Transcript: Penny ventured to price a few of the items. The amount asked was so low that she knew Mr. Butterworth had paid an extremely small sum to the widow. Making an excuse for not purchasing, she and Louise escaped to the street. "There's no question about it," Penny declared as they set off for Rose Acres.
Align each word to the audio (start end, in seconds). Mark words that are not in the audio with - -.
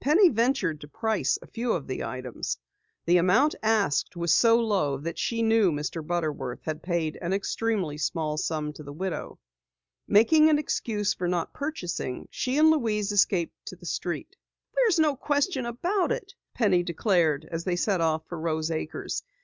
Penny 0.00 0.28
ventured 0.28 0.80
to 0.82 0.86
price 0.86 1.38
a 1.42 1.46
few 1.48 1.72
of 1.72 1.88
the 1.88 2.04
items. 2.04 2.56
The 3.04 3.16
amount 3.16 3.56
asked 3.64 4.14
was 4.14 4.32
so 4.32 4.60
low 4.60 4.96
that 4.98 5.18
she 5.18 5.42
knew 5.42 5.72
Mr. 5.72 6.06
Butterworth 6.06 6.62
had 6.62 6.84
paid 6.84 7.18
an 7.20 7.32
extremely 7.32 7.98
small 7.98 8.36
sum 8.36 8.72
to 8.74 8.84
the 8.84 8.92
widow. 8.92 9.40
Making 10.06 10.50
an 10.50 10.58
excuse 10.60 11.14
for 11.14 11.26
not 11.26 11.52
purchasing, 11.52 12.28
she 12.30 12.56
and 12.58 12.70
Louise 12.70 13.10
escaped 13.10 13.56
to 13.66 13.74
the 13.74 13.86
street. 13.86 14.36
"There's 14.76 15.00
no 15.00 15.16
question 15.16 15.66
about 15.66 16.12
it," 16.12 16.34
Penny 16.54 16.84
declared 16.84 17.48
as 17.50 17.64
they 17.64 17.74
set 17.74 18.00
off 18.00 18.22
for 18.28 18.38
Rose 18.38 18.70
Acres. 18.70 19.24